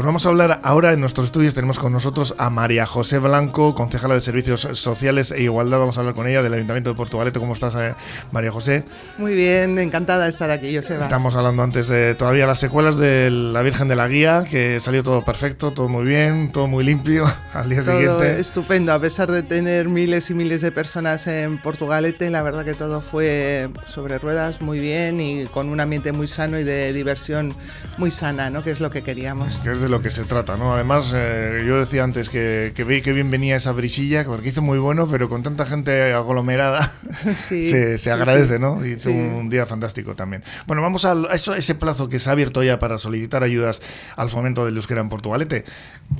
Pues 0.00 0.06
vamos 0.06 0.24
a 0.24 0.30
hablar 0.30 0.60
ahora 0.62 0.94
en 0.94 1.00
nuestros 1.00 1.26
estudios. 1.26 1.52
Tenemos 1.52 1.78
con 1.78 1.92
nosotros 1.92 2.34
a 2.38 2.48
María 2.48 2.86
José 2.86 3.18
Blanco, 3.18 3.74
concejala 3.74 4.14
de 4.14 4.22
Servicios 4.22 4.66
Sociales 4.72 5.30
e 5.30 5.42
Igualdad. 5.42 5.78
Vamos 5.78 5.98
a 5.98 6.00
hablar 6.00 6.14
con 6.14 6.26
ella 6.26 6.42
del 6.42 6.54
Ayuntamiento 6.54 6.88
de 6.88 6.96
Portugalete. 6.96 7.38
¿Cómo 7.38 7.52
estás, 7.52 7.74
eh, 7.74 7.94
María 8.32 8.50
José? 8.50 8.86
Muy 9.18 9.34
bien, 9.34 9.78
encantada 9.78 10.24
de 10.24 10.30
estar 10.30 10.50
aquí, 10.50 10.74
Joseba. 10.74 11.02
Estamos 11.02 11.36
hablando 11.36 11.62
antes 11.62 11.88
de 11.88 12.14
todavía 12.14 12.46
las 12.46 12.58
secuelas 12.58 12.96
de 12.96 13.28
la 13.30 13.60
Virgen 13.60 13.88
de 13.88 13.96
la 13.96 14.08
Guía, 14.08 14.44
que 14.48 14.80
salió 14.80 15.02
todo 15.02 15.22
perfecto, 15.22 15.70
todo 15.72 15.90
muy 15.90 16.06
bien, 16.06 16.50
todo 16.50 16.66
muy 16.66 16.82
limpio 16.82 17.26
al 17.52 17.68
día 17.68 17.82
todo 17.82 17.98
siguiente. 17.98 18.40
Estupendo, 18.40 18.94
a 18.94 19.00
pesar 19.00 19.30
de 19.30 19.42
tener 19.42 19.90
miles 19.90 20.30
y 20.30 20.34
miles 20.34 20.62
de 20.62 20.72
personas 20.72 21.26
en 21.26 21.60
Portugalete, 21.60 22.30
la 22.30 22.40
verdad 22.40 22.64
que 22.64 22.72
todo 22.72 23.02
fue 23.02 23.68
sobre 23.84 24.16
ruedas 24.16 24.62
muy 24.62 24.80
bien 24.80 25.20
y 25.20 25.44
con 25.44 25.68
un 25.68 25.78
ambiente 25.78 26.12
muy 26.12 26.26
sano 26.26 26.58
y 26.58 26.64
de 26.64 26.94
diversión 26.94 27.54
muy 27.98 28.10
sana, 28.10 28.48
¿no? 28.48 28.62
Que 28.62 28.70
es 28.70 28.80
lo 28.80 28.88
que 28.88 29.02
queríamos. 29.02 29.58
Que 29.58 29.72
es 29.72 29.80
de 29.82 29.89
lo 29.90 30.02
que 30.02 30.10
se 30.10 30.24
trata, 30.24 30.56
¿no? 30.56 30.74
Además, 30.74 31.12
eh, 31.14 31.64
yo 31.66 31.78
decía 31.78 32.04
antes 32.04 32.28
que, 32.30 32.72
que 32.74 32.84
vi 32.84 33.02
que 33.02 33.12
bien 33.12 33.30
venía 33.30 33.56
esa 33.56 33.72
brisilla, 33.72 34.24
porque 34.24 34.48
hizo 34.48 34.62
muy 34.62 34.78
bueno, 34.78 35.08
pero 35.08 35.28
con 35.28 35.42
tanta 35.42 35.66
gente 35.66 36.12
aglomerada 36.12 36.92
Sí, 37.34 37.62
se, 37.64 37.92
se 37.92 37.98
sí, 37.98 38.10
agradece, 38.10 38.54
sí. 38.54 38.60
¿no? 38.60 38.84
Y 38.84 38.96
un, 39.06 39.34
un 39.34 39.50
día 39.50 39.66
fantástico 39.66 40.14
también. 40.14 40.42
Bueno, 40.66 40.82
vamos 40.82 41.04
a 41.04 41.16
eso, 41.32 41.54
ese 41.54 41.74
plazo 41.74 42.08
que 42.08 42.18
se 42.18 42.28
ha 42.28 42.32
abierto 42.32 42.62
ya 42.62 42.78
para 42.78 42.98
solicitar 42.98 43.42
ayudas 43.42 43.82
al 44.16 44.30
fomento 44.30 44.64
del 44.64 44.76
euskera 44.76 45.00
en 45.00 45.08
Portugalete. 45.08 45.64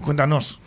Cuéntanos. 0.02 0.61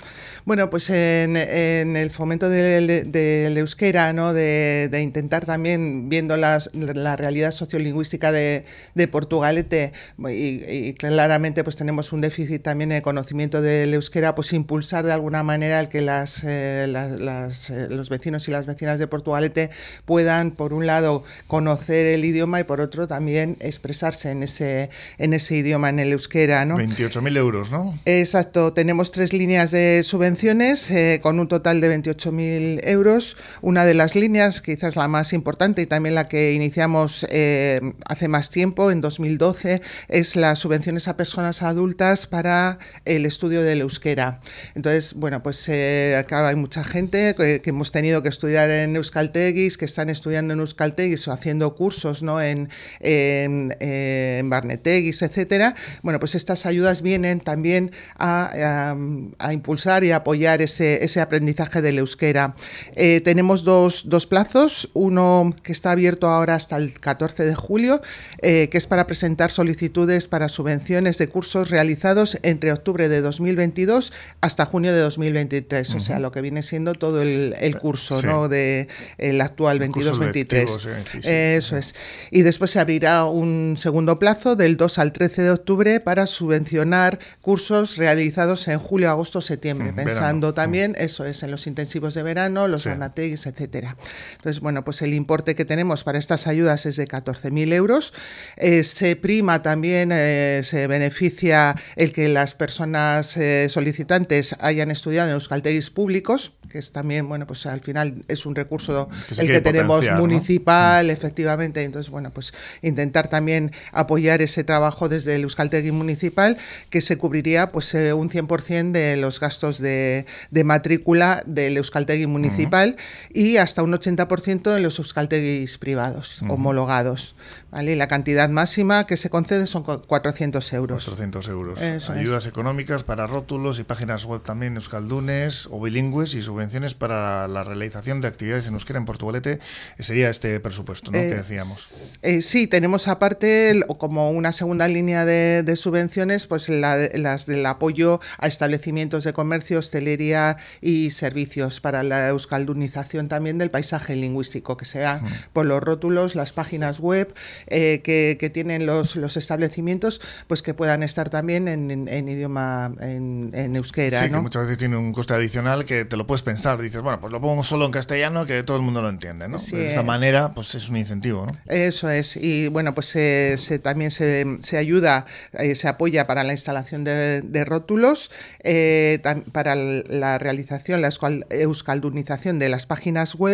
Bueno, 0.45 0.70
pues 0.70 0.89
en, 0.89 1.38
en 1.38 1.95
el 1.95 2.09
fomento 2.11 2.49
del, 2.49 3.11
del 3.11 3.57
euskera, 3.57 4.11
¿no? 4.11 4.33
de, 4.33 4.89
de 4.91 5.02
intentar 5.02 5.45
también, 5.45 6.09
viendo 6.09 6.35
las, 6.35 6.69
la 6.73 7.16
realidad 7.16 7.52
sociolingüística 7.52 8.31
de, 8.31 8.66
de 8.93 9.07
Portugalete, 9.07 9.93
y, 10.29 10.63
y 10.89 10.93
claramente 10.95 11.63
pues 11.63 11.75
tenemos 11.77 12.11
un 12.11 12.19
déficit 12.21 12.61
también 12.61 12.89
de 12.89 13.02
conocimiento 13.02 13.61
del 13.61 13.94
euskera, 13.94 14.36
pues 14.36 14.52
impulsar 14.53 15.05
de 15.05 15.14
alguna 15.14 15.44
manera 15.44 15.80
el 15.80 15.88
que 15.88 16.02
las, 16.02 16.44
eh, 16.44 16.88
las- 16.89 17.19
las, 17.21 17.69
eh, 17.69 17.88
los 17.89 18.09
vecinos 18.09 18.47
y 18.47 18.52
las 18.52 18.66
vecinas 18.66 18.99
de 18.99 19.08
Portugalete 19.08 19.69
puedan, 20.05 20.52
por 20.52 20.73
un 20.73 20.86
lado, 20.86 21.23
conocer 21.47 22.05
el 22.08 22.25
idioma 22.25 22.59
y 22.59 22.64
por 22.66 22.81
otro 22.81 23.08
también 23.08 23.55
expresarse 23.61 24.31
en 24.31 24.44
ese, 24.44 24.89
en 25.17 25.33
ese 25.33 25.55
idioma, 25.55 25.89
en 25.89 25.99
el 25.99 26.11
euskera. 26.11 26.66
¿no? 26.66 26.77
28.000 26.77 27.38
euros, 27.38 27.71
¿no? 27.71 27.97
Exacto, 28.05 28.73
tenemos 28.73 29.11
tres 29.11 29.31
líneas 29.31 29.71
de 29.71 30.03
eh, 30.38 31.20
con 31.22 31.39
un 31.39 31.48
total 31.48 31.80
de 31.80 31.89
28.000 32.02 32.80
euros. 32.88 33.38
Una 33.62 33.86
de 33.86 33.94
las 33.94 34.16
líneas, 34.16 34.62
quizás 34.62 34.95
la 34.95 35.08
más 35.08 35.31
importante 35.34 35.81
y 35.81 35.86
también 35.86 36.16
la 36.16 36.28
que 36.28 36.53
iniciamos 36.53 37.26
eh, 37.30 37.80
hace 38.06 38.28
más 38.28 38.50
tiempo, 38.50 38.89
en 38.92 39.00
2012, 39.02 39.81
es 40.09 40.36
las 40.36 40.59
subvenciones 40.59 41.08
a 41.08 41.17
personas 41.17 41.61
adultas 41.61 42.26
para 42.28 42.80
el 43.06 43.26
estudio 43.26 43.61
del 43.61 43.81
euskera. 43.81 44.42
Entonces, 44.76 45.14
bueno, 45.14 45.44
pues 45.44 45.70
eh, 45.70 46.16
acá 46.17 46.48
hay 46.48 46.56
mucha 46.56 46.84
gente 46.84 47.36
que, 47.36 47.61
que 47.61 47.70
hemos 47.70 47.92
tenido 47.92 48.23
que 48.23 48.30
estudiar 48.30 48.70
en 48.72 48.95
Euskaltegis, 48.95 49.78
que 49.78 49.86
están 49.86 50.09
estudiando 50.09 50.54
en 50.54 50.59
Euskaltegis 50.61 51.28
o 51.28 51.31
haciendo 51.31 51.76
cursos 51.76 52.23
¿no? 52.23 52.42
en, 52.42 52.70
en, 53.02 53.76
en 53.80 54.50
Barnetegis, 54.50 55.22
etcétera. 55.22 55.76
Bueno, 56.02 56.20
pues 56.20 56.34
estas 56.36 56.66
ayudas 56.66 57.02
vienen 57.04 57.39
también 57.39 57.92
a, 58.17 58.50
a- 58.54 58.98
a 59.39 59.54
impulsar 59.54 60.04
y 60.04 60.11
a 60.11 60.22
apoyar 60.23 60.61
ese, 60.61 61.03
ese 61.03 61.19
aprendizaje 61.19 61.81
del 61.81 61.99
euskera. 61.99 62.55
Eh, 62.95 63.21
tenemos 63.21 63.63
dos, 63.63 64.07
dos 64.07 64.25
plazos, 64.25 64.89
uno 64.93 65.53
que 65.63 65.73
está 65.73 65.91
abierto 65.91 66.27
ahora 66.27 66.55
hasta 66.55 66.77
el 66.77 66.97
14 66.99 67.43
de 67.43 67.55
julio, 67.55 68.02
eh, 68.41 68.69
que 68.69 68.77
es 68.77 68.88
para 68.88 69.05
presentar 69.05 69.52
solicitudes 69.52 70.27
para 70.30 70.47
subvenciones 70.47 71.17
de 71.17 71.27
cursos 71.27 71.69
realizados 71.69 72.38
entre 72.43 72.71
octubre 72.71 73.09
de 73.09 73.21
2022 73.21 74.13
hasta 74.39 74.65
junio 74.65 74.93
de 74.93 74.99
2023, 75.02 75.95
o 75.95 75.99
sea, 75.99 76.20
lo 76.20 76.31
que 76.31 76.42
viene 76.42 76.64
siendo 76.64 76.93
todo 76.93 77.21
el, 77.21 77.53
el 77.59 77.77
curso 77.77 78.21
Sí. 78.21 78.27
¿no? 78.27 78.48
de 78.48 78.87
el 79.17 79.42
actual 79.42 79.81
El 79.81 79.92
curso 79.92 80.15
22-23. 80.15 80.23
lectivo, 80.33 80.80
sí, 80.80 80.89
sí, 81.11 81.21
sí. 81.21 81.30
Eso 81.30 81.77
es. 81.77 81.95
Y 82.31 82.42
después 82.42 82.71
se 82.71 82.80
abrirá 82.80 83.25
un 83.25 83.75
segundo 83.77 84.19
plazo 84.19 84.55
del 84.55 84.77
2 84.77 84.99
al 84.99 85.11
13 85.11 85.42
de 85.43 85.52
octubre 85.52 85.99
para 85.99 86.27
subvencionar 86.27 87.19
cursos 87.42 87.98
realizados 87.98 88.67
en 88.67 88.80
julio, 88.80 89.09
agosto, 89.09 89.42
septiembre, 89.42 89.92
verano. 90.15 90.53
también, 90.53 90.95
eso 90.97 91.25
es, 91.25 91.43
en 91.43 91.51
los 91.51 91.67
intensivos 91.67 92.13
de 92.13 92.23
verano, 92.23 92.67
los 92.67 92.83
Sí. 92.83 92.89
etcétera. 92.89 93.95
Entonces, 94.35 94.59
bueno, 94.59 94.83
pues 94.83 95.01
el 95.01 95.13
importe 95.13 95.55
que 95.55 95.65
tenemos 95.65 96.03
para 96.03 96.19
estas 96.19 96.47
ayudas 96.47 96.85
es 96.85 96.95
de 96.95 97.07
14.000 97.07 97.73
euros. 97.73 98.13
Eh, 98.57 98.83
se 98.83 99.15
prima 99.15 99.61
también, 99.61 100.11
eh, 100.11 100.61
se 100.63 100.87
beneficia 100.87 101.75
el 101.95 102.11
que 102.11 102.29
las 102.29 102.55
personas 102.55 103.37
eh, 103.37 103.67
solicitantes 103.69 104.55
hayan 104.59 104.91
estudiado 104.91 105.29
en 105.29 105.35
euskaltegis 105.35 105.89
públicos, 105.89 106.53
que 106.69 106.80
es 106.80 106.91
también, 106.91 107.27
bueno, 107.27 107.47
pues 107.47 107.65
al 107.65 107.81
final 107.81 108.25
es 108.27 108.45
un 108.45 108.55
recurso 108.55 109.09
Que 109.35 109.41
el 109.41 109.47
que 109.47 109.61
tenemos 109.61 110.05
municipal, 110.17 111.09
efectivamente. 111.09 111.83
Entonces, 111.83 112.09
bueno, 112.09 112.31
pues 112.31 112.53
intentar 112.81 113.27
también 113.27 113.71
apoyar 113.91 114.41
ese 114.41 114.63
trabajo 114.63 115.09
desde 115.09 115.35
el 115.35 115.43
Euskaltegui 115.43 115.91
municipal, 115.91 116.57
que 116.89 117.01
se 117.01 117.17
cubriría 117.17 117.71
pues 117.71 117.93
un 117.93 118.30
100% 118.30 118.91
de 118.91 119.17
los 119.17 119.39
gastos 119.39 119.80
de, 119.80 120.02
de 120.52 120.64
matrícula 120.64 121.43
del 121.45 121.77
Euskaltegui 121.77 122.27
municipal 122.27 122.95
y 123.33 123.58
hasta 123.58 123.83
un 123.83 123.93
80% 123.93 124.75
en 124.75 124.83
los 124.83 124.99
Euskalteguis 124.99 125.77
privados, 125.77 126.41
homologados. 126.47 127.36
¿Vale? 127.73 127.92
Y 127.92 127.95
la 127.95 128.07
cantidad 128.07 128.48
máxima 128.50 129.06
que 129.06 129.18
se 129.18 129.30
concede 129.30 129.68
son 129.68 129.84
cu- 129.84 130.01
400 130.07 130.72
euros. 130.74 131.04
400 131.04 131.48
euros. 131.50 131.81
Eso 131.81 132.13
es. 132.13 132.19
Ayudas 132.19 132.45
económicas 132.45 133.04
para 133.04 133.28
rótulos 133.28 133.80
y 133.80 133.84
páginas 133.84 134.24
web 134.25 134.42
también 134.44 134.75
euskaldunes 134.75 135.68
o 135.72 135.81
bilingües 135.81 136.34
y 136.36 136.42
subvenciones 136.42 136.94
para 136.94 137.48
la 137.48 137.63
realización 137.66 138.22
de 138.22 138.28
actividades 138.30 138.68
en 138.68 138.75
euskera 138.75 139.00
en 139.00 139.06
Portugalete. 139.06 139.60
Eh, 139.98 140.04
Sería 140.04 140.30
este 140.30 140.60
presupuesto, 140.60 141.12
¿no? 141.12 141.18
que 141.18 141.31
Eh, 141.31 141.36
decíamos. 141.36 142.13
Eh, 142.22 142.42
sí, 142.42 142.68
tenemos 142.68 143.07
aparte 143.07 143.81
como 143.98 144.31
una 144.31 144.51
segunda 144.51 144.88
línea 144.88 145.25
de, 145.25 145.63
de 145.63 145.75
subvenciones, 145.75 146.48
pues 146.48 146.69
la 146.69 146.94
las 147.16 147.45
del 147.48 147.66
apoyo 147.66 148.19
a 148.38 148.48
establecimientos 148.48 149.24
de 149.24 149.34
comercio, 149.34 149.80
hostelería 149.80 150.57
y 150.81 151.10
servicios 151.10 151.80
para 151.81 152.04
la 152.04 152.28
euskaldunización 152.30 153.28
también 153.28 153.57
del 153.57 153.72
paisaje 153.72 154.16
lingüístico, 154.16 154.78
que 154.78 154.86
sea 154.86 155.22
por 155.54 155.66
los 155.66 155.81
rótulos, 155.81 156.36
las 156.36 156.54
páginas 156.54 157.00
web 157.00 157.34
eh, 157.68 158.01
que, 158.03 158.38
que 158.39 158.50
tienen 158.50 158.85
los, 158.85 159.15
los 159.15 159.38
establecimientos, 159.38 160.21
pues 160.47 160.62
que 160.62 160.74
puedan 160.74 161.03
estar 161.03 161.29
también 161.29 161.68
en, 161.68 161.91
en- 161.91 162.07
en 162.07 162.27
idioma 162.29 162.91
en, 163.00 163.51
en 163.53 163.75
euskera, 163.75 164.24
Sí, 164.24 164.29
que 164.29 164.38
muchas 164.39 164.63
veces 164.63 164.77
tiene 164.77 164.97
un 164.97 165.13
coste 165.13 165.33
adicional 165.33 165.85
que 165.85 166.06
te 166.06 166.18
lo 166.18 166.27
puedes 166.27 166.41
pensar. 166.41 166.81
Dices, 166.81 167.01
bueno, 167.01 167.19
pues 167.21 167.31
lo 167.31 167.39
pongo 167.41 167.63
solo 167.63 167.85
en 167.85 167.91
castellano 167.91 168.45
que 168.45 168.63
todo 168.63 168.77
el 168.77 168.83
mundo 168.83 169.01
lo 169.01 169.09
entiende, 169.09 169.47
¿no? 169.47 169.59
Sí, 169.59 169.75
de 169.75 169.89
esta 169.89 170.03
manera, 170.03 170.53
pues 170.53 170.75
es 170.75 170.89
un 170.89 170.97
incentivo, 170.97 171.45
¿no? 171.45 171.57
Eso 171.74 172.09
es, 172.09 172.35
y 172.38 172.68
bueno, 172.69 172.94
pues 172.94 173.07
se, 173.07 173.56
se- 173.57 173.80
también 173.80 174.12
se, 174.12 174.45
se 174.62 174.77
ayuda, 174.77 175.25
eh, 175.53 175.75
se 175.75 175.88
apoya 175.88 176.27
para 176.27 176.44
la 176.44 176.51
instalación 176.53 177.03
de, 177.03 177.41
de 177.41 177.65
rótulos, 177.65 178.31
eh, 178.63 179.19
tam- 179.24 179.44
para 179.51 179.75
la 179.75 180.38
realización, 180.38 181.01
la 181.01 181.09
euskal- 181.09 181.45
euskaldunización 181.50 182.59
de 182.59 182.69
las 182.69 182.85
páginas 182.85 183.35
web 183.35 183.53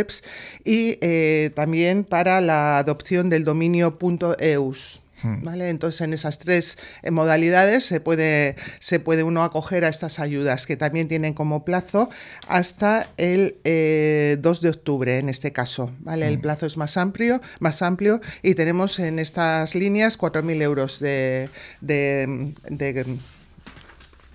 y 0.64 0.98
eh, 1.02 1.52
también 1.56 2.04
para 2.04 2.40
la 2.42 2.78
adopción 2.78 3.30
del 3.30 3.44
dominio 3.44 3.99
.eus. 4.00 5.02
¿Vale? 5.22 5.68
Entonces, 5.68 6.00
en 6.00 6.14
esas 6.14 6.40
tres 6.40 6.78
eh, 7.04 7.12
modalidades 7.12 7.86
se 7.86 8.00
puede, 8.00 8.56
se 8.80 9.02
puede 9.02 9.24
uno 9.24 9.44
acoger 9.44 9.84
a 9.84 9.90
estas 9.90 10.18
ayudas 10.18 10.66
que 10.66 10.78
también 10.78 11.10
tienen 11.10 11.34
como 11.34 11.66
plazo 11.66 12.10
hasta 12.48 13.06
el 13.18 13.58
eh, 13.66 14.38
2 14.40 14.62
de 14.62 14.70
octubre, 14.70 15.18
en 15.20 15.28
este 15.28 15.52
caso. 15.52 15.92
¿vale? 16.00 16.26
El 16.30 16.40
plazo 16.40 16.66
es 16.66 16.78
más 16.78 16.96
amplio, 16.96 17.42
más 17.60 17.82
amplio 17.82 18.22
y 18.44 18.56
tenemos 18.56 18.98
en 19.00 19.20
estas 19.20 19.76
líneas 19.76 20.18
4.000 20.18 20.62
euros 20.62 21.02
de, 21.02 21.50
de, 21.82 22.54
de- 22.70 23.18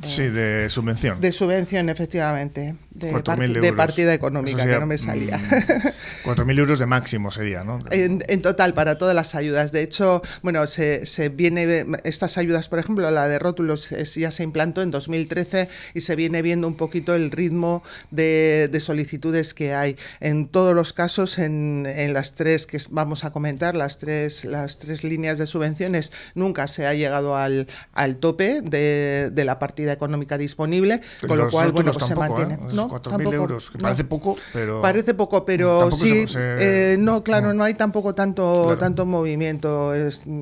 Sí, 0.03 0.23
de 0.25 0.69
subvención. 0.69 1.21
de 1.21 1.31
subvención, 1.33 1.89
efectivamente, 1.89 2.75
de, 2.91 3.13
4.000 3.13 3.23
parti- 3.23 3.53
de 3.53 3.69
euros. 3.69 3.73
partida 3.77 4.13
económica, 4.13 4.59
sería, 4.59 4.75
que 4.75 4.81
no 4.81 4.87
me 4.87 4.99
salía. 4.99 5.39
mm, 5.39 6.25
4.000 6.25 6.59
euros 6.59 6.79
de 6.79 6.87
máximo 6.87 7.31
sería, 7.31 7.65
¿no? 7.65 7.79
En, 7.91 8.23
en 8.29 8.43
total, 8.43 8.75
para 8.75 8.99
todas 8.99 9.15
las 9.15 9.35
ayudas. 9.35 9.73
De 9.73 9.83
hecho, 9.83 10.21
bueno, 10.43 10.67
se, 10.67 11.07
se 11.07 11.29
viene, 11.29 11.87
estas 12.05 12.37
ayudas, 12.39 12.69
por 12.69 12.81
ejemplo, 12.81 13.09
la 13.11 13.29
de 13.29 13.39
rótulos 13.39 13.93
es- 13.93 14.15
ya 14.17 14.31
se 14.31 14.43
implantó 14.43 14.83
en 14.83 14.91
2013 14.91 15.69
y 15.95 16.01
se 16.01 16.17
viene 16.17 16.43
viendo 16.43 16.67
un 16.67 16.75
poquito 16.77 17.15
el 17.15 17.31
ritmo 17.31 17.83
de, 18.11 18.69
de 18.71 18.81
solicitudes 18.81 19.55
que 19.55 19.75
hay. 19.75 19.97
En 20.21 20.49
todos 20.49 20.75
los 20.75 20.93
casos, 20.93 21.39
en, 21.39 21.87
en 21.87 22.13
las 22.13 22.35
tres 22.35 22.67
que 22.67 22.79
vamos 22.91 23.25
a 23.25 23.31
comentar, 23.31 23.75
las 23.77 23.99
tres, 23.99 24.45
las 24.45 24.79
tres 24.79 25.05
líneas 25.05 25.39
de 25.39 25.47
subvenciones, 25.47 26.13
nunca 26.35 26.67
se 26.67 26.87
ha 26.87 26.95
llegado 26.95 27.37
al, 27.37 27.69
al 27.93 28.17
tope 28.17 28.61
de, 28.61 29.31
de 29.33 29.45
la 29.45 29.59
partida 29.59 29.84
económica 29.93 30.39
disponible, 30.39 31.01
con 31.27 31.39
lo 31.39 31.49
cual, 31.51 31.73
bueno, 31.73 31.93
pues 31.93 32.07
se 32.07 32.15
mantiene. 32.15 32.55
¿eh? 32.55 32.59
¿no? 32.73 32.89
4.000 32.89 33.35
euros, 33.35 33.71
que 33.71 33.79
parece 33.79 34.05
poco, 34.05 34.37
pero... 34.53 34.83
Parece 34.83 35.15
poco, 35.15 35.45
pero 35.45 35.91
sí, 35.91 36.27
eh, 36.37 36.97
no, 36.99 37.23
claro, 37.23 37.53
no. 37.55 37.65
hay 37.65 37.75
tampoco 37.75 38.15
tanto, 38.15 38.77
tanto 38.79 39.07
movimiento. 39.07 39.93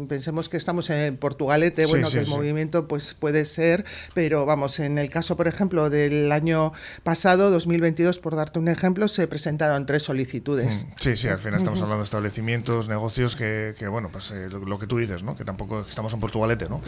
pensemos 0.08 0.48
que 0.48 0.56
estamos 0.56 0.90
en 0.90 1.16
Portugalete, 1.16 1.86
bueno, 1.86 2.10
que 2.10 2.20
el 2.20 2.26
movimiento 2.26 2.88
pues 2.88 3.14
puede 3.14 3.44
ser, 3.44 3.84
pero 4.14 4.46
vamos, 4.46 4.78
en 4.80 4.98
el 4.98 5.10
caso, 5.10 5.36
por 5.36 5.48
ejemplo, 5.48 5.90
del 5.90 6.30
año 6.32 6.72
pasado, 7.02 7.50
2022, 7.50 8.18
por 8.18 8.36
darte 8.36 8.58
un 8.58 8.68
ejemplo, 8.68 9.08
se 9.08 9.26
presentaron 9.26 9.86
tres 9.86 10.02
solicitudes. 10.02 10.84
Mm, 10.84 10.92
sí, 10.98 11.16
sí, 11.16 11.28
al 11.28 11.38
final 11.38 11.58
estamos 11.58 11.80
hablando 11.80 12.02
de 12.02 12.04
establecimientos, 12.04 12.88
negocios 12.88 13.36
que, 13.36 13.74
que 13.78 13.88
bueno, 13.88 14.10
pues 14.10 14.30
eh, 14.30 14.48
lo, 14.48 14.78
que 14.78 14.86
tú 14.86 14.98
dices, 14.98 15.22
¿no? 15.22 15.36
Que 15.36 15.44
tampoco 15.44 15.84
estamos 15.88 16.12
en 16.12 16.20
Portugalete, 16.20 16.68
¿no? 16.68 16.80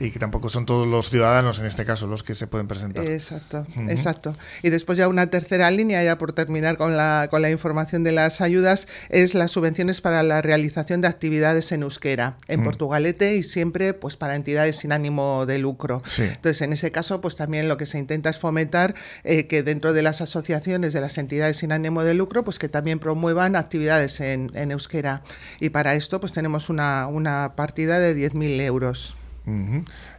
Y 0.00 0.10
que 0.10 0.18
tampoco 0.18 0.48
son 0.48 0.66
todos 0.66 0.86
los 0.86 1.10
ciudadanos, 1.10 1.58
en 1.58 1.66
este 1.66 1.84
caso, 1.84 2.01
los 2.06 2.22
que 2.22 2.34
se 2.34 2.46
pueden 2.46 2.68
presentar. 2.68 3.04
Exacto, 3.06 3.66
exacto. 3.88 4.36
Y 4.62 4.70
después 4.70 4.98
ya 4.98 5.08
una 5.08 5.28
tercera 5.28 5.70
línea, 5.70 6.02
ya 6.02 6.18
por 6.18 6.32
terminar 6.32 6.76
con 6.76 6.96
la, 6.96 7.28
con 7.30 7.42
la 7.42 7.50
información 7.50 8.04
de 8.04 8.12
las 8.12 8.40
ayudas, 8.40 8.88
es 9.08 9.34
las 9.34 9.50
subvenciones 9.50 10.00
para 10.00 10.22
la 10.22 10.42
realización 10.42 11.00
de 11.00 11.08
actividades 11.08 11.72
en 11.72 11.82
euskera, 11.82 12.36
en 12.48 12.64
Portugalete 12.64 13.36
y 13.36 13.42
siempre 13.42 13.94
pues 13.94 14.16
para 14.16 14.36
entidades 14.36 14.76
sin 14.76 14.92
ánimo 14.92 15.46
de 15.46 15.58
lucro. 15.58 16.02
Entonces, 16.18 16.62
en 16.62 16.72
ese 16.72 16.90
caso, 16.92 17.20
pues 17.20 17.36
también 17.36 17.68
lo 17.68 17.76
que 17.76 17.86
se 17.86 17.98
intenta 17.98 18.30
es 18.30 18.38
fomentar 18.38 18.94
eh, 19.24 19.46
que 19.46 19.62
dentro 19.62 19.92
de 19.92 20.02
las 20.02 20.20
asociaciones 20.20 20.92
de 20.92 21.00
las 21.00 21.18
entidades 21.18 21.58
sin 21.58 21.72
ánimo 21.72 22.04
de 22.04 22.14
lucro, 22.14 22.44
pues 22.44 22.58
que 22.58 22.68
también 22.68 22.98
promuevan 22.98 23.56
actividades 23.56 24.20
en, 24.20 24.50
euskera. 24.70 25.22
Y 25.60 25.70
para 25.70 25.94
esto, 25.94 26.20
pues 26.20 26.32
tenemos 26.32 26.68
una, 26.68 27.06
una 27.06 27.54
partida 27.56 27.98
de 27.98 28.16
10.000 28.16 28.60
euros. 28.60 29.16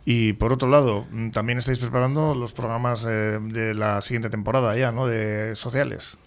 Y 0.06 0.34
por 0.34 0.52
otro 0.52 0.70
lado, 0.70 1.06
mm, 1.12 1.30
también 1.30 1.58
estáis 1.58 1.80
preparando 1.80 2.36
los 2.36 2.54
programas 2.54 3.06
eh, 3.08 3.40
de 3.42 3.74
la 3.74 4.02
siguiente 4.02 4.30
temporada 4.30 4.76
ya, 4.76 4.92
¿no? 4.92 5.08
De 5.08 5.56
sociales. 5.56 6.18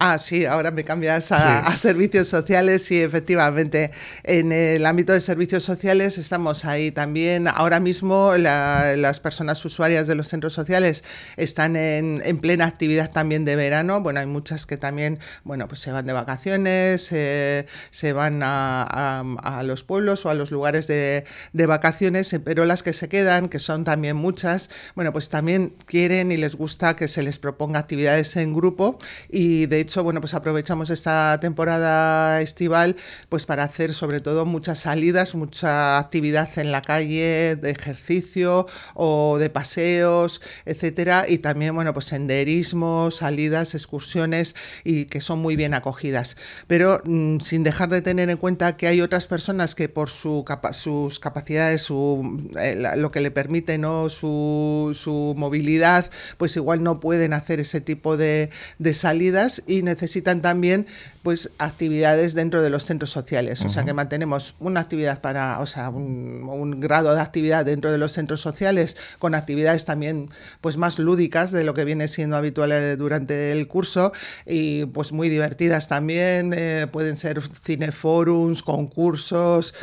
Ah, 0.00 0.16
sí, 0.18 0.44
ahora 0.44 0.70
me 0.70 0.84
cambias 0.84 1.32
a, 1.32 1.76
servicios 1.76 2.28
sociales. 2.28 2.84
Sí, 2.84 3.02
efectivamente. 3.02 3.90
En 4.22 4.52
el 4.52 4.86
ámbito 4.86 5.12
de 5.12 5.20
servicios 5.20 5.64
sociales 5.64 6.18
estamos 6.18 6.64
ahí 6.64 6.92
también. 6.92 7.48
Ahora 7.48 7.80
mismo 7.80 8.36
las 8.36 9.18
personas 9.18 9.64
usuarias 9.64 10.06
de 10.06 10.14
los 10.14 10.28
centros 10.28 10.52
sociales 10.52 11.02
están 11.36 11.74
en, 11.74 12.38
plena 12.38 12.66
actividad 12.66 13.10
también 13.10 13.44
de 13.44 13.56
verano. 13.56 14.00
Bueno, 14.00 14.20
hay 14.20 14.26
muchas 14.26 14.66
que 14.66 14.76
también, 14.76 15.18
bueno, 15.42 15.66
pues 15.66 15.80
se 15.80 15.90
van 15.90 16.06
de 16.06 16.12
vacaciones, 16.12 17.08
eh, 17.10 17.66
se 17.90 18.12
van 18.12 18.40
a, 18.44 19.24
los 19.64 19.82
pueblos 19.82 20.24
o 20.26 20.30
a 20.30 20.34
los 20.34 20.52
lugares 20.52 20.86
de, 20.86 21.24
de 21.52 21.66
vacaciones, 21.66 22.38
pero 22.44 22.64
las 22.64 22.84
que 22.84 22.92
se 22.92 23.08
quedan, 23.08 23.48
que 23.48 23.58
son 23.58 23.82
también 23.82 24.14
muchas, 24.16 24.70
bueno, 24.94 25.12
pues 25.12 25.28
también 25.28 25.74
quieren 25.86 26.30
y 26.30 26.36
les 26.36 26.54
gusta 26.54 26.94
que 26.94 27.08
se 27.08 27.24
les 27.24 27.40
proponga 27.40 27.80
actividades 27.80 28.36
en 28.36 28.54
grupo 28.54 29.00
y 29.28 29.66
de 29.66 29.80
hecho, 29.80 29.87
bueno, 29.96 30.20
pues 30.20 30.34
aprovechamos 30.34 30.90
esta 30.90 31.38
temporada 31.40 32.40
estival 32.40 32.96
pues 33.28 33.46
para 33.46 33.64
hacer 33.64 33.94
sobre 33.94 34.20
todo 34.20 34.46
muchas 34.46 34.80
salidas, 34.80 35.34
mucha 35.34 35.98
actividad 35.98 36.48
en 36.58 36.72
la 36.72 36.82
calle, 36.82 37.56
de 37.56 37.70
ejercicio 37.70 38.66
o 38.94 39.38
de 39.38 39.50
paseos, 39.50 40.40
etcétera, 40.64 41.24
y 41.28 41.38
también, 41.38 41.74
bueno, 41.74 41.92
pues 41.92 42.06
senderismo, 42.06 43.10
salidas, 43.10 43.74
excursiones 43.74 44.54
y 44.84 45.06
que 45.06 45.20
son 45.20 45.40
muy 45.40 45.56
bien 45.56 45.74
acogidas. 45.74 46.36
Pero 46.66 47.00
mm, 47.04 47.40
sin 47.40 47.62
dejar 47.62 47.88
de 47.88 48.02
tener 48.02 48.30
en 48.30 48.36
cuenta 48.36 48.76
que 48.76 48.86
hay 48.86 49.00
otras 49.00 49.26
personas 49.26 49.74
que 49.74 49.88
por 49.88 50.10
su 50.10 50.44
sus 50.72 51.18
capacidades, 51.18 51.82
su, 51.82 52.38
eh, 52.58 52.76
lo 52.96 53.10
que 53.10 53.20
le 53.20 53.30
permite, 53.30 53.78
¿no? 53.78 54.10
Su, 54.10 54.96
su, 54.98 55.34
movilidad, 55.36 56.10
pues 56.36 56.56
igual 56.56 56.82
no 56.82 57.00
pueden 57.00 57.32
hacer 57.32 57.60
ese 57.60 57.80
tipo 57.80 58.16
de, 58.16 58.50
de 58.78 58.94
salidas 58.94 59.62
y 59.66 59.77
necesitan 59.82 60.42
también 60.42 60.86
pues 61.22 61.50
actividades 61.58 62.34
dentro 62.34 62.62
de 62.62 62.70
los 62.70 62.84
centros 62.84 63.10
sociales. 63.10 63.62
O 63.62 63.68
sea 63.68 63.84
que 63.84 63.92
mantenemos 63.92 64.54
una 64.60 64.80
actividad 64.80 65.20
para, 65.20 65.60
o 65.60 65.66
sea, 65.66 65.90
un, 65.90 66.80
grado 66.80 67.14
de 67.14 67.20
actividad 67.20 67.64
dentro 67.64 67.92
de 67.92 67.98
los 67.98 68.12
centros 68.12 68.40
sociales 68.40 68.96
con 69.18 69.34
actividades 69.34 69.84
también 69.84 70.30
pues 70.60 70.76
más 70.76 70.98
lúdicas 70.98 71.50
de 71.50 71.64
lo 71.64 71.74
que 71.74 71.84
viene 71.84 72.08
siendo 72.08 72.36
habitual 72.36 72.72
eh, 72.72 72.96
durante 72.96 73.52
el 73.52 73.66
curso 73.68 74.12
y 74.46 74.86
pues 74.86 75.12
muy 75.12 75.28
divertidas 75.28 75.88
también. 75.88 76.54
Eh, 76.56 76.86
pueden 76.90 77.16
ser 77.16 77.42
cineforums, 77.42 78.62
concursos, 78.62 79.74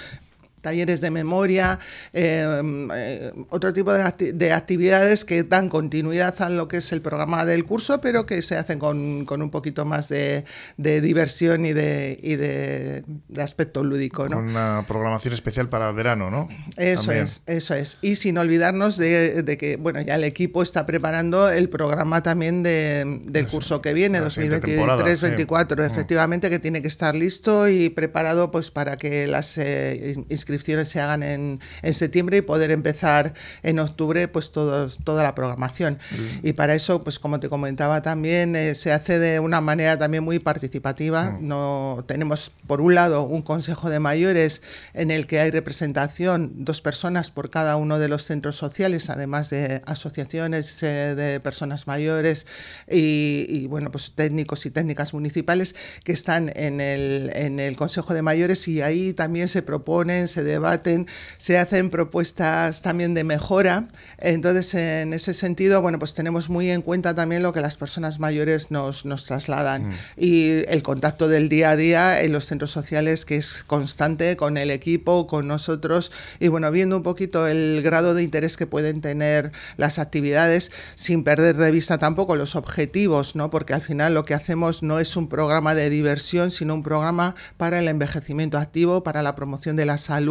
talleres 0.66 1.00
de 1.00 1.12
memoria, 1.12 1.78
em, 2.12 2.90
eh, 2.92 3.32
otro 3.50 3.72
tipo 3.72 3.94
de, 3.94 4.52
actividades 4.52 5.24
que 5.24 5.44
dan 5.44 5.70
continuidad 5.70 6.42
a 6.42 6.50
lo 6.50 6.68
que 6.68 6.78
es 6.78 6.92
el 6.92 7.02
programa 7.02 7.46
del 7.46 7.66
curso, 7.66 8.02
pero 8.02 8.26
que 8.26 8.42
se 8.42 8.58
hacen 8.58 8.80
con, 8.80 9.28
un 9.30 9.52
poquito 9.52 9.86
más 9.86 10.10
de, 10.10 10.44
diversión 10.78 11.68
y 11.68 11.74
de, 11.74 13.04
de, 13.30 13.42
aspecto 13.42 13.84
lúdico. 13.84 14.28
¿no? 14.28 14.40
una 14.40 14.86
programación 14.88 15.36
especial 15.36 15.70
para 15.70 15.92
verano, 15.92 16.32
¿no? 16.32 16.50
Eso 16.78 17.12
es, 17.12 17.44
eso 17.46 17.76
es. 17.76 18.00
Y 18.02 18.16
sin 18.16 18.40
olvidarnos 18.40 18.98
de, 18.98 19.58
que, 19.60 19.78
bueno, 19.78 20.02
ya 20.02 20.16
el 20.16 20.24
equipo 20.24 20.64
está 20.64 20.88
preparando 20.88 21.50
el 21.50 21.70
programa 21.70 22.24
también 22.24 22.64
del 22.64 23.48
curso 23.52 23.84
que 23.84 23.94
viene, 23.94 24.20
2023-2024, 24.20 25.78
mm. 25.78 25.82
efectivamente, 25.82 26.50
que 26.50 26.58
tiene 26.58 26.82
que 26.82 26.88
estar 26.88 27.14
listo 27.14 27.70
y 27.70 27.90
preparado 27.90 28.50
pues 28.50 28.72
para 28.72 28.98
que 28.98 29.28
las 29.28 29.60
eh, 29.60 30.16
inscripciones 30.30 30.55
inscripciones 30.56 30.90
se 30.90 31.02
hagan 31.02 31.24
en, 31.24 31.60
en 31.82 31.94
septiembre 31.94 32.38
y 32.38 32.42
poder 32.42 32.72
empezar 32.72 33.34
en 33.64 33.80
octubre 33.80 34.28
pues 34.28 34.52
todos, 34.52 35.00
toda 35.04 35.24
la 35.24 35.36
programación. 35.36 36.00
Y 36.44 36.54
para 36.54 36.74
eso, 36.76 37.04
pues 37.04 37.20
como 37.20 37.40
te 37.40 37.50
comentaba 37.50 38.02
también, 38.02 38.56
eh, 38.56 38.76
se 38.76 38.92
hace 38.92 39.20
de 39.20 39.40
una 39.40 39.62
manera 39.62 39.98
también 39.98 40.24
muy 40.24 40.40
participativa. 40.40 41.32
Mm. 41.32 41.48
No, 41.48 42.04
tenemos, 42.08 42.52
por 42.68 42.82
un 42.82 42.96
lado, 42.96 43.24
un 43.24 43.42
consejo 43.42 43.90
de 43.90 44.00
mayores 44.00 44.62
en 44.94 45.12
el 45.12 45.28
que 45.28 45.40
hay 45.40 45.52
representación, 45.52 46.52
dos 46.66 46.82
personas 46.82 47.32
por 47.32 47.50
cada 47.50 47.76
uno 47.76 48.00
de 48.00 48.08
los 48.08 48.24
centros 48.24 48.56
sociales, 48.56 49.10
además 49.10 49.50
de 49.50 49.82
asociaciones 49.86 50.82
eh, 50.84 51.16
de 51.16 51.40
personas 51.40 51.88
mayores 51.88 52.48
y, 52.90 53.46
y, 53.50 53.68
bueno, 53.68 53.92
pues 53.92 54.14
técnicos 54.16 54.66
y 54.66 54.72
técnicas 54.72 55.14
municipales 55.14 55.76
que 56.04 56.12
están 56.12 56.52
en 56.56 56.80
el, 56.82 57.32
en 57.36 57.60
el 57.60 57.76
consejo 57.76 58.14
de 58.14 58.22
mayores 58.22 58.68
y 58.68 58.82
ahí 58.82 59.14
también 59.14 59.48
se 59.48 59.62
proponen, 59.62 60.28
se 60.28 60.44
debaten, 60.46 61.08
se 61.38 61.58
hacen 61.58 61.90
propuestas 61.90 62.82
también 62.82 63.14
de 63.14 63.26
mejora. 63.26 63.88
Entonces, 64.18 64.74
en 64.76 65.14
ese 65.14 65.34
sentido, 65.34 65.82
bueno, 65.82 66.00
pues 66.00 66.14
tenemos 66.14 66.50
muy 66.50 66.70
en 66.70 66.82
cuenta 66.82 67.14
también 67.14 67.44
lo 67.44 67.52
que 67.52 67.62
las 67.62 67.76
personas 67.78 68.20
mayores 68.20 68.72
nos, 68.72 69.06
nos 69.06 69.26
trasladan 69.26 69.90
mm. 69.90 69.94
y 70.18 70.64
el 70.68 70.84
contacto 70.84 71.28
del 71.28 71.50
día 71.50 71.72
a 71.72 71.76
día 71.76 72.22
en 72.22 72.32
los 72.32 72.46
centros 72.46 72.72
sociales 72.72 73.26
que 73.26 73.36
es 73.36 73.64
constante 73.66 74.38
con 74.38 74.58
el 74.58 74.72
equipo, 74.72 75.28
con 75.28 75.48
nosotros 75.48 76.12
y 76.40 76.48
bueno, 76.48 76.72
viendo 76.72 76.98
un 76.98 77.04
poquito 77.04 77.48
el 77.48 77.82
grado 77.84 78.14
de 78.14 78.24
interés 78.24 78.58
que 78.58 78.68
pueden 78.68 79.02
tener 79.02 79.52
las 79.78 80.00
actividades 80.00 80.72
sin 80.96 81.24
perder 81.24 81.58
de 81.58 81.72
vista 81.72 81.98
tampoco 81.98 82.36
los 82.36 82.56
objetivos, 82.56 83.36
¿no? 83.36 83.50
Porque 83.50 83.74
al 83.74 83.82
final 83.82 84.14
lo 84.14 84.26
que 84.26 84.34
hacemos 84.34 84.84
no 84.84 85.00
es 85.00 85.16
un 85.16 85.28
programa 85.28 85.76
de 85.76 85.90
diversión, 85.90 86.52
sino 86.52 86.74
un 86.74 86.84
programa 86.84 87.36
para 87.58 87.80
el 87.80 87.88
envejecimiento 87.88 88.58
activo, 88.58 89.04
para 89.04 89.24
la 89.24 89.36
promoción 89.36 89.76
de 89.76 89.86
la 89.86 89.98
salud 89.98 90.25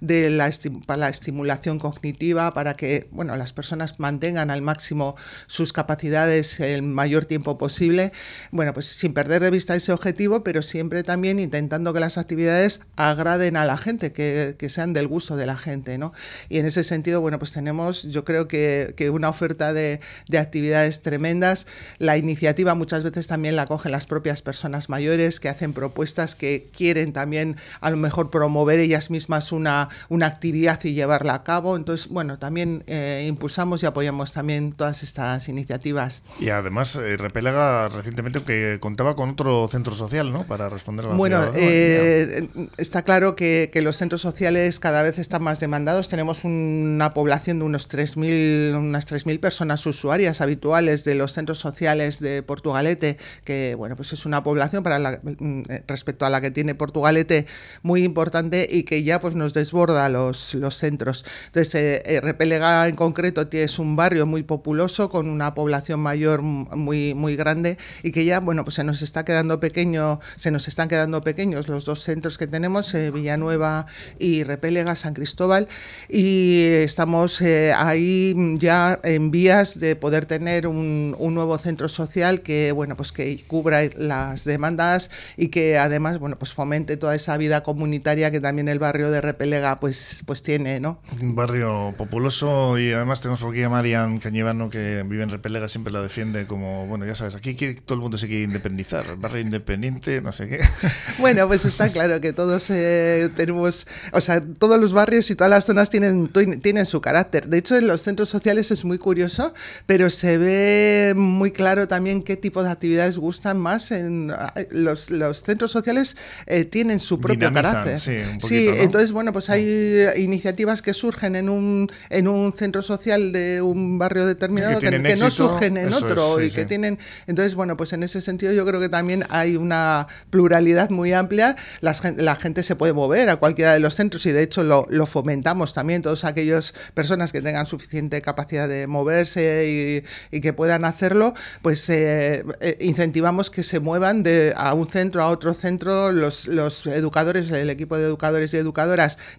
de 0.00 0.30
la, 0.30 0.50
para 0.86 0.98
la 0.98 1.08
estimulación 1.08 1.78
cognitiva, 1.78 2.52
para 2.54 2.74
que 2.74 3.08
bueno, 3.10 3.36
las 3.36 3.52
personas 3.52 3.98
mantengan 3.98 4.50
al 4.50 4.62
máximo 4.62 5.16
sus 5.46 5.72
capacidades 5.72 6.60
el 6.60 6.82
mayor 6.82 7.24
tiempo 7.24 7.58
posible. 7.58 8.12
Bueno, 8.50 8.72
pues 8.72 8.86
sin 8.86 9.14
perder 9.14 9.42
de 9.42 9.50
vista 9.50 9.74
ese 9.74 9.92
objetivo, 9.92 10.44
pero 10.44 10.62
siempre 10.62 11.02
también 11.02 11.38
intentando 11.38 11.92
que 11.92 12.00
las 12.00 12.18
actividades 12.18 12.80
agraden 12.96 13.56
a 13.56 13.64
la 13.64 13.76
gente, 13.76 14.12
que, 14.12 14.56
que 14.58 14.68
sean 14.68 14.92
del 14.92 15.08
gusto 15.08 15.36
de 15.36 15.46
la 15.46 15.56
gente. 15.56 15.98
¿no? 15.98 16.12
Y 16.48 16.58
en 16.58 16.66
ese 16.66 16.84
sentido, 16.84 17.20
bueno, 17.20 17.38
pues 17.38 17.52
tenemos 17.52 18.04
yo 18.04 18.24
creo 18.24 18.48
que, 18.48 18.94
que 18.96 19.10
una 19.10 19.28
oferta 19.28 19.72
de, 19.72 20.00
de 20.28 20.38
actividades 20.38 21.02
tremendas. 21.02 21.66
La 21.98 22.16
iniciativa 22.16 22.74
muchas 22.74 23.02
veces 23.02 23.26
también 23.26 23.56
la 23.56 23.66
cogen 23.66 23.92
las 23.92 24.06
propias 24.06 24.42
personas 24.42 24.88
mayores 24.88 25.40
que 25.40 25.48
hacen 25.48 25.72
propuestas 25.72 26.34
que 26.34 26.68
quieren 26.76 27.12
también 27.12 27.56
a 27.80 27.90
lo 27.90 27.96
mejor 27.96 28.30
promover 28.30 28.78
ellas 28.78 29.10
mismas 29.10 29.29
más 29.30 29.52
una, 29.52 29.88
una 30.10 30.26
actividad 30.26 30.78
y 30.84 30.92
llevarla 30.92 31.34
a 31.34 31.42
cabo. 31.42 31.76
Entonces, 31.76 32.08
bueno, 32.08 32.38
también 32.38 32.84
eh, 32.86 33.24
impulsamos 33.26 33.82
y 33.82 33.86
apoyamos 33.86 34.32
también 34.32 34.72
todas 34.72 35.02
estas 35.02 35.48
iniciativas. 35.48 36.22
Y 36.38 36.50
además, 36.50 36.96
eh, 36.96 37.16
recientemente 37.16 38.42
que 38.42 38.78
contaba 38.80 39.16
con 39.16 39.30
otro 39.30 39.68
centro 39.68 39.94
social, 39.94 40.32
¿no? 40.32 40.44
Para 40.44 40.68
responder 40.68 41.06
a 41.06 41.08
la 41.10 41.14
Bueno, 41.14 41.42
eh, 41.54 42.48
está 42.76 43.02
claro 43.02 43.34
que, 43.36 43.70
que, 43.72 43.80
los 43.80 43.96
centros 43.96 44.20
sociales 44.20 44.80
cada 44.80 45.02
vez 45.02 45.18
están 45.18 45.42
más 45.42 45.60
demandados. 45.60 46.08
Tenemos 46.08 46.44
una 46.44 47.14
población 47.14 47.60
de 47.60 47.64
unos 47.64 47.88
3.000, 47.88 48.76
unas 48.76 49.10
3.000 49.10 49.40
personas 49.40 49.86
usuarias 49.86 50.40
habituales 50.40 51.04
de 51.04 51.14
los 51.14 51.32
centros 51.32 51.58
sociales 51.58 52.20
de 52.20 52.42
Portugalete, 52.42 53.16
que, 53.44 53.74
bueno, 53.76 53.96
pues 53.96 54.12
es 54.12 54.26
una 54.26 54.42
población 54.42 54.82
para 54.82 54.98
la, 54.98 55.20
mm, 55.22 55.62
respecto 55.86 56.26
a 56.26 56.30
la 56.30 56.40
que 56.40 56.50
tiene 56.50 56.74
Portugalete 56.74 57.46
muy 57.82 58.02
importante 58.02 58.66
y 58.70 58.82
que 58.82 59.02
ya 59.04 59.19
pues 59.20 59.34
nos 59.34 59.54
desborda 59.54 60.08
los, 60.08 60.54
los 60.54 60.76
centros. 60.76 61.24
Entonces, 61.46 61.74
eh, 61.74 62.02
eh, 62.04 62.20
Repelega 62.20 62.88
en 62.88 62.96
concreto 62.96 63.48
es 63.50 63.78
un 63.78 63.96
barrio 63.96 64.26
muy 64.26 64.42
populoso 64.42 65.10
con 65.10 65.28
una 65.28 65.54
población 65.54 66.00
mayor 66.00 66.42
muy, 66.42 67.14
muy 67.14 67.36
grande 67.36 67.78
y 68.02 68.12
que 68.12 68.24
ya, 68.24 68.40
bueno, 68.40 68.64
pues 68.64 68.76
se 68.76 68.84
nos 68.84 69.02
está 69.02 69.24
quedando 69.24 69.60
pequeño, 69.60 70.20
se 70.36 70.50
nos 70.50 70.68
están 70.68 70.88
quedando 70.88 71.22
pequeños 71.22 71.68
los 71.68 71.84
dos 71.84 72.02
centros 72.02 72.38
que 72.38 72.46
tenemos, 72.46 72.94
eh, 72.94 73.10
Villanueva 73.10 73.86
y 74.18 74.44
Repelega, 74.44 74.96
San 74.96 75.14
Cristóbal, 75.14 75.68
y 76.08 76.64
estamos 76.80 77.42
ahí 77.42 78.34
ya 78.58 78.98
en 79.02 79.30
vías 79.30 79.78
de 79.78 79.96
poder 79.96 80.26
tener 80.26 80.66
un, 80.66 81.16
un 81.18 81.34
nuevo 81.34 81.58
centro 81.58 81.88
social 81.88 82.40
que, 82.40 82.72
bueno, 82.72 82.96
pues 82.96 83.12
que 83.12 83.42
cubra 83.46 83.80
las 83.96 84.44
demandas 84.44 85.10
y 85.36 85.48
que 85.48 85.78
además, 85.78 86.18
bueno, 86.18 86.38
pues 86.38 86.52
fomente 86.52 86.96
toda 86.96 87.14
esa 87.14 87.36
vida 87.36 87.62
comunitaria 87.62 88.30
que 88.30 88.40
también 88.40 88.68
el 88.68 88.78
barrio 88.78 89.09
de 89.10 89.20
Repelega 89.20 89.80
pues, 89.80 90.22
pues 90.26 90.42
tiene, 90.42 90.80
¿no? 90.80 91.00
Un 91.20 91.34
barrio 91.34 91.94
populoso 91.96 92.78
y 92.78 92.92
además 92.92 93.20
tenemos 93.20 93.40
por 93.40 93.50
aquí 93.50 93.62
a 93.62 93.68
Marian 93.68 94.18
Cañevano 94.18 94.70
que 94.70 95.02
vive 95.06 95.22
en 95.22 95.30
Repelega, 95.30 95.68
siempre 95.68 95.92
la 95.92 96.02
defiende 96.02 96.46
como, 96.46 96.86
bueno, 96.86 97.06
ya 97.06 97.14
sabes, 97.14 97.34
aquí 97.34 97.54
todo 97.84 97.96
el 97.96 98.00
mundo 98.00 98.18
se 98.18 98.26
quiere 98.26 98.44
independizar, 98.44 99.04
el 99.06 99.16
barrio 99.16 99.40
independiente, 99.40 100.20
no 100.20 100.32
sé 100.32 100.48
qué. 100.48 100.60
Bueno, 101.18 101.46
pues 101.48 101.64
está 101.66 101.90
claro 101.90 102.20
que 102.20 102.32
todos 102.32 102.70
eh, 102.70 103.28
tenemos, 103.36 103.86
o 104.12 104.20
sea, 104.20 104.40
todos 104.40 104.80
los 104.80 104.92
barrios 104.92 105.30
y 105.30 105.34
todas 105.34 105.50
las 105.50 105.66
zonas 105.66 105.90
tienen, 105.90 106.30
tienen 106.62 106.86
su 106.86 107.00
carácter. 107.00 107.48
De 107.48 107.58
hecho, 107.58 107.76
en 107.76 107.86
los 107.86 108.02
centros 108.02 108.28
sociales 108.28 108.70
es 108.70 108.84
muy 108.84 108.96
curioso, 108.96 109.52
pero 109.86 110.08
se 110.08 110.38
ve 110.38 111.12
muy 111.14 111.50
claro 111.50 111.88
también 111.88 112.22
qué 112.22 112.36
tipo 112.36 112.62
de 112.62 112.70
actividades 112.70 113.18
gustan 113.18 113.58
más. 113.58 113.90
En, 113.90 114.32
los, 114.70 115.10
los 115.10 115.42
centros 115.42 115.70
sociales 115.70 116.16
eh, 116.46 116.64
tienen 116.64 117.00
su 117.00 117.20
propio 117.20 117.52
carácter. 117.52 118.00
Sí, 118.00 118.68
entonces, 118.68 118.99
bueno, 119.12 119.32
pues 119.32 119.50
hay 119.50 120.06
iniciativas 120.16 120.82
que 120.82 120.94
surgen 120.94 121.36
en 121.36 121.48
un, 121.48 121.88
en 122.08 122.28
un 122.28 122.52
centro 122.52 122.82
social 122.82 123.32
de 123.32 123.62
un 123.62 123.98
barrio 123.98 124.26
determinado 124.26 124.78
que, 124.80 124.90
no 125.16 125.30
surgen 125.30 125.76
en 125.76 125.92
otro 125.92 126.40
y 126.40 126.50
que 126.50 126.64
tienen... 126.64 126.98
Entonces, 127.26 127.54
bueno, 127.54 127.76
pues 127.76 127.92
en 127.92 128.02
ese 128.02 128.20
sentido 128.20 128.52
yo 128.52 128.64
creo 128.66 128.80
que 128.80 128.88
también 128.88 129.24
hay 129.30 129.56
una 129.56 130.06
pluralidad 130.30 130.90
muy 130.90 131.12
amplia. 131.12 131.56
la 131.80 132.36
gente 132.36 132.62
se 132.62 132.76
puede 132.76 132.92
mover 132.92 133.30
a 133.30 133.36
cualquiera 133.36 133.72
de 133.72 133.80
los 133.80 133.94
centros 133.94 134.24
y 134.26 134.32
de 134.32 134.42
hecho 134.42 134.62
lo, 134.62 134.86
lo 134.90 135.06
fomentamos 135.06 135.72
también, 135.74 136.02
todas 136.02 136.24
aquellas 136.24 136.74
personas 136.94 137.32
que 137.32 137.42
tengan 137.42 137.66
suficiente 137.66 138.20
capacidad 138.22 138.68
de 138.68 138.86
moverse 138.86 140.02
y, 140.30 140.36
y 140.36 140.40
que 140.40 140.52
puedan 140.52 140.84
hacerlo, 140.84 141.34
pues 141.62 141.88
eh, 141.88 142.44
eh, 142.60 142.76
incentivamos 142.80 143.50
que 143.50 143.62
se 143.62 143.80
muevan 143.80 144.22
de, 144.22 144.52
a 144.56 144.74
un 144.74 144.88
centro, 144.88 145.22
a 145.22 145.28
otro 145.28 145.54
centro. 145.54 146.12
Los, 146.12 146.46
los 146.46 146.86
educadores, 146.86 147.50
el 147.50 147.70
equipo 147.70 147.96
de 147.96 148.04
educadores 148.04 148.52
y 148.54 148.58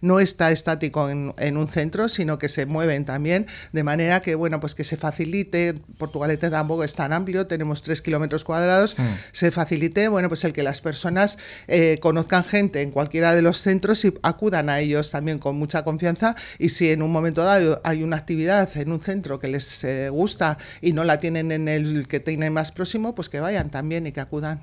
no 0.02 0.20
está 0.20 0.52
estático 0.52 1.10
en, 1.10 1.34
en, 1.38 1.58
un 1.58 1.68
centro, 1.68 2.10
sino 2.10 2.38
que 2.38 2.50
se 2.50 2.66
mueven 2.66 3.06
también, 3.06 3.48
de 3.72 3.84
manera 3.84 4.22
que, 4.22 4.36
bueno, 4.36 4.60
pues 4.60 4.76
que 4.76 4.84
se 4.84 4.98
facilite, 4.98 5.76
Portugalete 5.98 6.50
tampoco 6.50 6.84
es 6.84 6.96
tan 6.96 7.14
amplio, 7.14 7.48
tenemos 7.48 7.82
tres 7.82 8.02
kilómetros 8.02 8.44
cuadrados, 8.44 8.98
mm. 8.98 9.04
se 9.32 9.52
facilite, 9.52 10.08
bueno, 10.08 10.28
pues 10.30 10.44
el 10.44 10.54
que 10.54 10.64
las 10.64 10.82
personas 10.82 11.38
eh, 11.68 12.00
conozcan 12.02 12.44
gente 12.44 12.82
en 12.82 12.92
cualquiera 12.92 13.36
de 13.36 13.42
los 13.42 13.62
centros 13.62 14.04
y 14.06 14.14
acudan 14.24 14.70
a 14.70 14.80
ellos 14.80 15.12
también 15.12 15.40
con 15.40 15.56
mucha 15.56 15.84
confianza 15.84 16.36
y 16.60 16.70
si 16.70 16.90
en 16.90 17.02
un 17.02 17.12
momento 17.12 17.44
dado 17.44 17.82
hay 17.84 18.04
una 18.04 18.18
actividad 18.18 18.70
en 18.78 18.92
un 18.92 19.00
centro 19.00 19.40
que 19.40 19.48
les 19.48 19.86
gusta 20.12 20.58
y 20.82 20.94
no 20.94 21.04
la 21.04 21.20
tienen 21.20 21.52
en 21.52 21.68
el 21.68 22.08
que 22.08 22.20
tienen 22.20 22.54
más 22.54 22.72
próximo, 22.72 23.16
pues 23.16 23.30
que 23.30 23.40
vayan 23.40 23.70
también 23.70 24.08
y 24.08 24.12
que 24.12 24.22
acudan. 24.22 24.62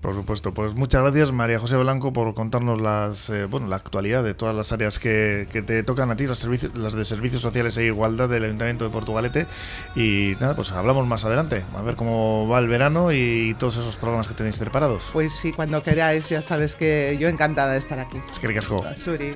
Por 0.00 0.14
supuesto, 0.14 0.54
pues 0.54 0.74
muchas 0.74 1.02
gracias 1.02 1.32
María 1.32 1.58
José 1.58 1.76
Blanco 1.76 2.12
por 2.12 2.34
contarnos 2.34 2.80
las, 2.80 3.30
eh, 3.30 3.44
bueno, 3.46 3.68
la 3.68 3.76
actualidad 3.76 4.23
de 4.24 4.34
todas 4.34 4.54
las 4.54 4.72
áreas 4.72 4.98
que, 4.98 5.46
que 5.52 5.62
te 5.62 5.82
tocan 5.82 6.10
a 6.10 6.16
ti, 6.16 6.26
las, 6.26 6.38
servicios, 6.38 6.74
las 6.74 6.94
de 6.94 7.04
servicios 7.04 7.42
sociales 7.42 7.76
e 7.76 7.84
igualdad 7.84 8.28
del 8.28 8.44
Ayuntamiento 8.44 8.84
de 8.84 8.90
Portugalete. 8.90 9.46
Y 9.94 10.34
nada, 10.40 10.56
pues 10.56 10.72
hablamos 10.72 11.06
más 11.06 11.24
adelante, 11.24 11.64
a 11.76 11.82
ver 11.82 11.94
cómo 11.94 12.48
va 12.48 12.58
el 12.58 12.68
verano 12.68 13.12
y 13.12 13.54
todos 13.58 13.76
esos 13.76 13.96
programas 13.96 14.28
que 14.28 14.34
tenéis 14.34 14.58
preparados. 14.58 15.10
Pues 15.12 15.32
sí, 15.32 15.52
cuando 15.52 15.82
queráis, 15.82 16.28
ya 16.28 16.42
sabes 16.42 16.76
que 16.76 17.16
yo 17.20 17.28
encantada 17.28 17.72
de 17.72 17.78
estar 17.78 17.98
aquí. 17.98 18.18
Es 18.30 18.40
que 18.40 18.48
ricasco. 18.48 18.84
Suri. 18.96 19.34